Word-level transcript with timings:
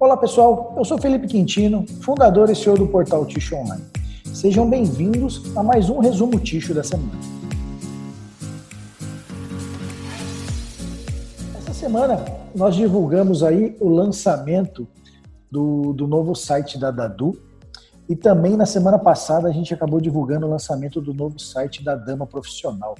Olá 0.00 0.16
pessoal, 0.16 0.72
eu 0.78 0.82
sou 0.82 0.96
Felipe 0.96 1.26
Quintino, 1.26 1.84
fundador 2.00 2.48
e 2.48 2.56
CEO 2.56 2.74
do 2.74 2.88
portal 2.88 3.26
Ticho 3.26 3.54
Online. 3.54 3.84
Sejam 4.32 4.66
bem-vindos 4.66 5.54
a 5.54 5.62
mais 5.62 5.90
um 5.90 5.98
resumo 5.98 6.40
Ticho 6.40 6.72
da 6.72 6.82
semana. 6.82 7.10
Essa 11.58 11.74
semana 11.74 12.24
nós 12.56 12.76
divulgamos 12.76 13.42
aí 13.42 13.76
o 13.78 13.90
lançamento 13.90 14.88
do, 15.50 15.92
do 15.92 16.08
novo 16.08 16.34
site 16.34 16.78
da 16.78 16.90
Dadu 16.90 17.38
e 18.08 18.16
também 18.16 18.56
na 18.56 18.64
semana 18.64 18.98
passada 18.98 19.48
a 19.48 19.52
gente 19.52 19.74
acabou 19.74 20.00
divulgando 20.00 20.46
o 20.46 20.50
lançamento 20.50 20.98
do 21.02 21.12
novo 21.12 21.38
site 21.38 21.84
da 21.84 21.94
Dama 21.94 22.26
Profissional. 22.26 22.94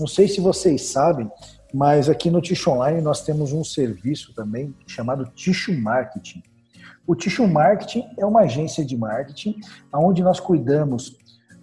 Não 0.00 0.08
sei 0.08 0.26
se 0.26 0.40
vocês 0.40 0.82
sabem, 0.82 1.30
mas 1.74 2.08
aqui 2.08 2.30
no 2.30 2.40
Ticho 2.40 2.70
Online 2.70 3.00
nós 3.00 3.22
temos 3.24 3.52
um 3.52 3.64
serviço 3.64 4.32
também 4.32 4.72
chamado 4.86 5.26
Ticho 5.34 5.72
Marketing. 5.76 6.40
O 7.04 7.16
Ticho 7.16 7.48
Marketing 7.48 8.08
é 8.16 8.24
uma 8.24 8.42
agência 8.42 8.84
de 8.84 8.96
marketing 8.96 9.56
onde 9.92 10.22
nós 10.22 10.38
cuidamos 10.38 11.18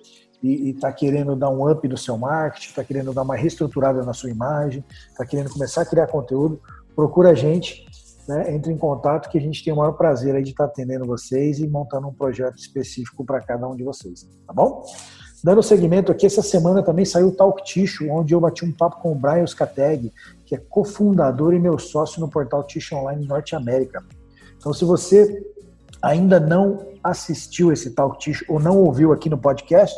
e 0.48 0.70
está 0.72 0.92
querendo 0.92 1.36
dar 1.36 1.50
um 1.50 1.70
up 1.70 1.88
no 1.88 1.98
seu 1.98 2.18
marketing, 2.18 2.68
está 2.68 2.84
querendo 2.84 3.14
dar 3.14 3.24
uma 3.24 3.36
reestruturada 3.36 4.04
na 4.04 4.14
sua 4.14 4.30
imagem, 4.30 4.84
está 5.10 5.26
querendo 5.26 5.50
começar 5.50 5.82
a 5.82 5.86
criar 5.86 6.08
conteúdo, 6.08 6.60
procura 6.96 7.30
a 7.30 7.34
gente, 7.34 7.86
né, 8.28 8.54
entre 8.54 8.72
em 8.72 8.78
contato 8.78 9.30
que 9.30 9.38
a 9.38 9.42
gente 9.42 9.64
tem 9.64 9.74
o 9.74 9.78
maior 9.78 9.94
prazer 9.94 10.42
de 10.42 10.52
estar 10.52 10.66
tá 10.66 10.72
atendendo 10.72 11.06
vocês 11.06 11.60
e 11.60 11.68
montando 11.68 12.08
um 12.08 12.14
projeto 12.14 12.58
específico 12.58 13.24
para 13.24 13.42
cada 13.42 13.68
um 13.68 13.76
de 13.76 13.84
vocês, 13.84 14.28
tá 14.46 14.54
bom? 14.54 14.84
Dando 15.44 15.62
seguimento 15.62 16.12
aqui, 16.12 16.26
essa 16.26 16.42
semana 16.42 16.82
também 16.82 17.06
saiu 17.06 17.28
o 17.28 17.32
Talk 17.32 17.64
Ticho, 17.64 18.10
onde 18.10 18.34
eu 18.34 18.40
bati 18.40 18.66
um 18.66 18.72
papo 18.72 19.00
com 19.00 19.12
o 19.12 19.16
Brian 19.16 19.44
Skateg, 19.44 20.12
que 20.44 20.56
é 20.56 20.58
cofundador 20.58 21.54
e 21.54 21.60
meu 21.60 21.78
sócio 21.78 22.20
no 22.20 22.28
portal 22.28 22.64
Ticho 22.64 22.96
Online 22.96 23.28
Norte 23.28 23.56
América. 23.56 24.04
Então, 24.58 24.74
se 24.74 24.84
você 24.84 25.46
ainda 26.06 26.40
não 26.40 26.88
assistiu 27.04 27.72
esse 27.72 27.92
Talk 27.92 28.20
Ticho 28.20 28.46
ou 28.48 28.60
não 28.60 28.78
ouviu 28.78 29.12
aqui 29.12 29.30
no 29.30 29.38
podcast, 29.38 29.96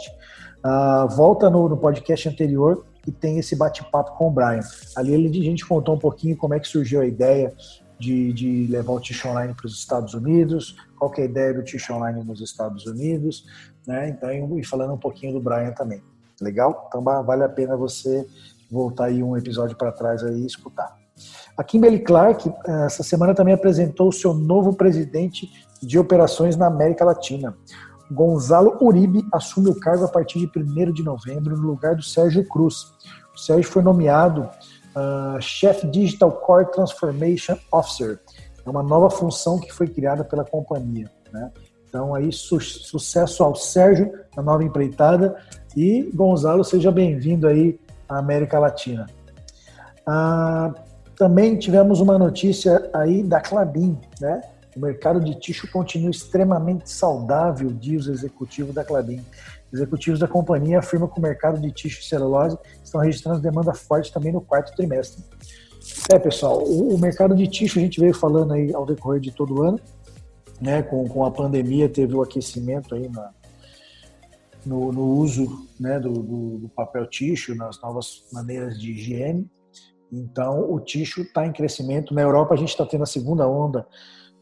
Uh, 0.68 1.08
volta 1.16 1.50
no, 1.50 1.70
no, 1.70 1.78
podcast 1.78 2.28
anterior 2.28 2.86
e 3.06 3.12
tem 3.12 3.38
esse 3.38 3.56
bate-papo 3.56 4.18
com 4.18 4.28
o 4.28 4.32
Brian. 4.32 4.60
Ali 4.98 5.14
ele, 5.14 5.40
a 5.40 5.44
gente 5.44 5.66
contou 5.66 5.96
um 5.96 6.00
pouquinho 6.00 6.36
como 6.36 6.54
é 6.56 6.60
que 6.60 6.68
surgiu 6.68 7.00
a 7.00 7.06
ideia 7.06 7.54
de, 7.98 8.34
de 8.34 8.68
levar 8.68 8.94
o 8.94 9.00
Tish 9.00 9.24
Online 9.26 9.54
para 9.54 9.66
os 9.66 9.76
Estados 9.76 10.14
Unidos, 10.14 10.76
qual 10.98 11.14
é 11.18 11.22
a 11.22 11.26
ideia 11.26 11.54
do 11.54 11.64
Tish 11.64 11.90
Online 11.90 12.22
nos 12.24 12.42
Estados 12.42 12.86
Unidos, 12.86 13.46
né? 13.86 14.10
Então, 14.10 14.60
e 14.60 14.66
falando 14.66 14.94
um 14.94 14.98
pouquinho 14.98 15.32
do 15.34 15.40
Brian 15.40 15.72
também. 15.72 16.02
Legal? 16.42 16.86
Então 16.88 17.02
vale 17.02 17.44
a 17.44 17.50
pena 17.50 17.78
você 17.78 18.28
voltar 18.70 19.06
aí 19.06 19.24
um 19.24 19.38
episódio 19.38 19.78
para 19.78 19.92
trás 19.92 20.24
aí 20.24 20.42
e 20.42 20.46
escutar. 20.46 20.98
A 21.58 21.64
Kimberly 21.64 22.00
Clark, 22.00 22.54
essa 22.86 23.02
semana 23.02 23.34
também 23.34 23.54
apresentou 23.54 24.10
o 24.10 24.14
seu 24.14 24.34
novo 24.34 24.74
presidente 24.74 25.50
de 25.82 25.98
operações 25.98 26.56
na 26.56 26.68
América 26.68 27.04
Latina. 27.04 27.58
Gonzalo 28.12 28.78
Uribe 28.80 29.26
assume 29.34 29.70
o 29.70 29.80
cargo 29.80 30.06
a 30.06 30.08
partir 30.08 30.40
de 30.40 30.46
1 30.46 30.94
de 30.94 31.04
novembro, 31.04 31.58
no 31.58 31.68
lugar 31.68 31.96
do 31.96 32.04
Sérgio 32.04 32.48
Cruz. 32.48 32.94
O 33.36 33.40
Sérgio 33.40 33.70
foi 33.70 33.82
nomeado 33.82 34.50
uh, 34.96 35.90
Digital 35.92 36.32
Core 36.32 36.72
Transformation 36.72 37.58
Officer. 37.72 38.20
É 38.66 38.70
uma 38.70 38.84
nova 38.84 39.10
função 39.10 39.60
que 39.60 39.74
foi 39.74 39.88
criada 39.88 40.24
pela 40.24 40.46
companhia. 40.46 41.10
Né? 41.34 41.52
Então, 41.90 42.14
aí, 42.14 42.32
su 42.32 42.60
sucesso 42.60 43.44
ao 43.44 43.56
Sérgio, 43.56 44.14
na 44.36 44.44
nova 44.44 44.64
empreitada. 44.64 45.36
E, 45.76 46.10
Gonzalo, 46.14 46.64
seja 46.64 46.92
bem-vindo 46.92 47.48
aí 47.48 47.80
à 48.08 48.20
América 48.20 48.60
Latina. 48.60 49.08
Uh, 50.08 50.87
também 51.18 51.58
tivemos 51.58 52.00
uma 52.00 52.18
notícia 52.18 52.90
aí 52.94 53.24
da 53.24 53.42
Clabin, 53.42 53.98
né? 54.22 54.42
O 54.76 54.80
mercado 54.80 55.20
de 55.20 55.34
tixo 55.40 55.70
continua 55.72 56.12
extremamente 56.12 56.90
saudável, 56.92 57.72
diz 57.72 58.06
o 58.06 58.12
executivo 58.12 58.72
da 58.72 58.84
Clabin. 58.84 59.26
Executivos 59.74 60.20
da 60.20 60.28
companhia 60.28 60.78
afirmam 60.78 61.10
que 61.10 61.20
o 61.20 61.22
mercado 61.22 61.60
de 61.60 61.72
tixo 61.72 62.00
e 62.02 62.04
celulose 62.04 62.58
estão 62.84 63.02
registrando 63.02 63.42
demanda 63.42 63.74
forte 63.74 64.14
também 64.14 64.32
no 64.32 64.40
quarto 64.40 64.76
trimestre. 64.76 65.24
É, 66.12 66.20
pessoal, 66.20 66.64
o, 66.64 66.94
o 66.94 67.00
mercado 67.00 67.36
de 67.36 67.48
tixo 67.48 67.80
a 67.80 67.82
gente 67.82 68.00
veio 68.00 68.14
falando 68.14 68.54
aí 68.54 68.72
ao 68.74 68.86
decorrer 68.86 69.20
de 69.20 69.32
todo 69.32 69.56
o 69.56 69.64
ano, 69.64 69.80
né? 70.62 70.84
Com, 70.84 71.08
com 71.08 71.26
a 71.26 71.32
pandemia 71.32 71.90
teve 71.90 72.14
o 72.14 72.22
aquecimento 72.22 72.94
aí 72.94 73.10
na, 73.10 73.32
no, 74.64 74.92
no 74.92 75.04
uso 75.16 75.68
né, 75.80 76.00
do, 76.00 76.12
do, 76.12 76.58
do 76.60 76.70
papel 76.70 77.08
tixo, 77.08 77.56
nas 77.56 77.82
novas 77.82 78.26
maneiras 78.32 78.80
de 78.80 78.92
higiene. 78.92 79.50
Então, 80.12 80.72
o 80.72 80.80
tixo 80.80 81.22
está 81.22 81.46
em 81.46 81.52
crescimento. 81.52 82.14
Na 82.14 82.22
Europa, 82.22 82.54
a 82.54 82.58
gente 82.58 82.70
está 82.70 82.86
tendo 82.86 83.04
a 83.04 83.08
segunda 83.08 83.48
onda 83.48 83.86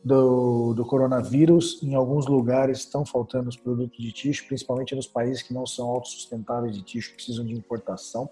do, 0.05 0.73
do 0.75 0.85
coronavírus. 0.85 1.81
Em 1.81 1.95
alguns 1.95 2.27
lugares 2.27 2.79
estão 2.79 3.03
faltando 3.03 3.49
os 3.49 3.57
produtos 3.57 3.97
de 3.97 4.11
tixo, 4.11 4.45
principalmente 4.45 4.93
nos 4.93 5.07
países 5.07 5.41
que 5.41 5.53
não 5.53 5.65
são 5.65 5.89
autossustentáveis 5.89 6.75
de 6.75 6.83
tixo, 6.83 7.15
precisam 7.15 7.43
de 7.43 7.53
importação. 7.53 8.29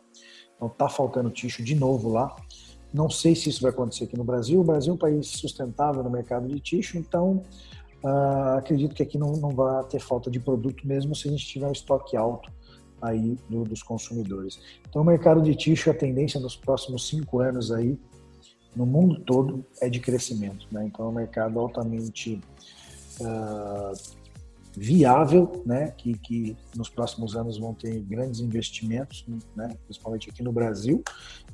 Então 0.55 0.67
está 0.67 0.87
faltando 0.87 1.31
tixo 1.31 1.63
de 1.63 1.73
novo 1.73 2.09
lá. 2.09 2.35
Não 2.93 3.09
sei 3.09 3.33
se 3.33 3.49
isso 3.49 3.63
vai 3.63 3.71
acontecer 3.71 4.03
aqui 4.03 4.15
no 4.15 4.23
Brasil. 4.23 4.61
O 4.61 4.63
Brasil 4.63 4.91
é 4.91 4.95
um 4.95 4.99
país 4.99 5.25
sustentável 5.27 6.03
no 6.03 6.11
mercado 6.11 6.47
de 6.47 6.59
tixo, 6.59 6.95
então 6.95 7.41
uh, 8.03 8.57
acredito 8.59 8.93
que 8.93 9.01
aqui 9.01 9.17
não, 9.17 9.31
não 9.31 9.49
vai 9.49 9.83
ter 9.85 9.99
falta 9.99 10.29
de 10.29 10.39
produto 10.39 10.87
mesmo 10.87 11.15
se 11.15 11.27
a 11.27 11.31
gente 11.31 11.43
tiver 11.43 11.67
um 11.67 11.71
estoque 11.71 12.15
alto 12.15 12.51
aí 13.03 13.37
do, 13.49 13.63
dos 13.63 13.83
consumidores. 13.83 14.59
Então 14.89 15.01
o 15.01 15.05
mercado 15.05 15.41
de 15.41 15.53
tixo, 15.53 15.91
a 15.91 15.93
tendência 15.93 16.39
nos 16.39 16.55
próximos 16.55 17.07
cinco 17.07 17.39
anos 17.39 17.71
aí 17.71 17.99
no 18.75 18.85
mundo 18.85 19.19
todo 19.19 19.63
é 19.81 19.89
de 19.89 19.99
crescimento. 19.99 20.65
Né? 20.71 20.85
Então 20.85 21.05
é 21.05 21.09
um 21.09 21.13
mercado 21.13 21.59
altamente 21.59 22.41
uh, 23.19 23.93
viável, 24.75 25.61
né? 25.65 25.91
Que, 25.91 26.17
que 26.17 26.57
nos 26.75 26.89
próximos 26.89 27.35
anos 27.35 27.59
vão 27.59 27.73
ter 27.73 27.99
grandes 28.01 28.39
investimentos, 28.39 29.25
né? 29.55 29.75
principalmente 29.85 30.29
aqui 30.29 30.41
no 30.41 30.51
Brasil. 30.51 31.03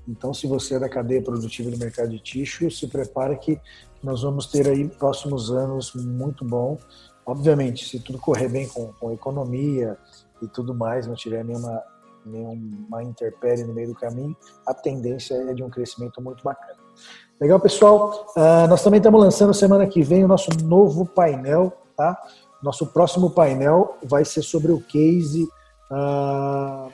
Então, 0.07 0.33
se 0.33 0.47
você 0.47 0.75
é 0.75 0.79
da 0.79 0.89
cadeia 0.89 1.21
produtiva 1.21 1.69
do 1.69 1.77
mercado 1.77 2.09
de 2.09 2.19
tixo, 2.19 2.69
se 2.71 2.87
prepare 2.87 3.37
que 3.37 3.59
nós 4.01 4.21
vamos 4.21 4.47
ter 4.47 4.67
aí 4.67 4.87
próximos 4.87 5.51
anos 5.51 5.93
muito 5.93 6.45
bom. 6.45 6.77
Obviamente, 7.25 7.87
se 7.87 7.99
tudo 7.99 8.17
correr 8.17 8.49
bem 8.49 8.67
com, 8.67 8.91
com 8.93 9.09
a 9.09 9.13
economia 9.13 9.97
e 10.41 10.47
tudo 10.47 10.73
mais, 10.73 11.07
não 11.07 11.15
tiver 11.15 11.43
nenhuma, 11.43 11.83
nenhuma 12.25 13.03
interpérie 13.03 13.63
no 13.63 13.73
meio 13.73 13.89
do 13.89 13.95
caminho, 13.95 14.35
a 14.65 14.73
tendência 14.73 15.35
é 15.35 15.53
de 15.53 15.63
um 15.63 15.69
crescimento 15.69 16.21
muito 16.21 16.43
bacana. 16.43 16.79
Legal, 17.39 17.59
pessoal? 17.59 18.27
Uh, 18.35 18.67
nós 18.67 18.83
também 18.83 18.97
estamos 18.97 19.21
lançando 19.21 19.53
semana 19.53 19.87
que 19.87 20.01
vem 20.01 20.25
o 20.25 20.27
nosso 20.27 20.49
novo 20.63 21.05
painel, 21.05 21.71
tá? 21.95 22.19
Nosso 22.61 22.87
próximo 22.87 23.29
painel 23.29 23.97
vai 24.03 24.25
ser 24.25 24.41
sobre 24.41 24.73
o 24.73 24.81
case 24.81 25.47
uh, 25.89 26.91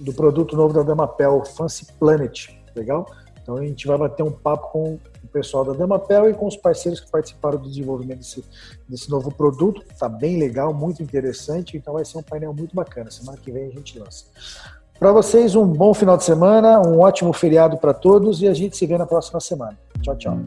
do 0.00 0.14
produto 0.14 0.56
novo 0.56 0.72
da 0.72 0.82
Damapel, 0.82 1.44
Fancy 1.44 1.86
Planet, 1.98 2.48
legal? 2.74 3.06
Então 3.42 3.56
a 3.56 3.64
gente 3.64 3.86
vai 3.86 3.98
bater 3.98 4.22
um 4.22 4.30
papo 4.30 4.70
com 4.70 4.94
o 4.94 5.28
pessoal 5.32 5.64
da 5.64 5.72
Damapel 5.72 6.30
e 6.30 6.34
com 6.34 6.46
os 6.46 6.56
parceiros 6.56 7.00
que 7.00 7.10
participaram 7.10 7.58
do 7.58 7.68
desenvolvimento 7.68 8.18
desse, 8.18 8.44
desse 8.88 9.10
novo 9.10 9.32
produto. 9.32 9.82
Está 9.90 10.08
bem 10.08 10.38
legal, 10.38 10.72
muito 10.72 11.02
interessante, 11.02 11.76
então 11.76 11.94
vai 11.94 12.04
ser 12.04 12.18
um 12.18 12.22
painel 12.22 12.54
muito 12.54 12.74
bacana. 12.74 13.10
Semana 13.10 13.38
que 13.38 13.50
vem 13.50 13.66
a 13.66 13.70
gente 13.70 13.98
lança. 13.98 14.26
Para 14.98 15.10
vocês, 15.10 15.56
um 15.56 15.66
bom 15.66 15.92
final 15.92 16.16
de 16.16 16.22
semana, 16.22 16.80
um 16.80 17.00
ótimo 17.00 17.32
feriado 17.32 17.76
para 17.76 17.92
todos 17.92 18.40
e 18.40 18.46
a 18.46 18.54
gente 18.54 18.76
se 18.76 18.86
vê 18.86 18.96
na 18.96 19.06
próxima 19.06 19.40
semana. 19.40 19.76
Tchau, 20.00 20.16
tchau. 20.16 20.38